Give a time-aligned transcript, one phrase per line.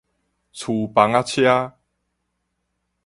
[0.51, 1.77] 趨枋仔車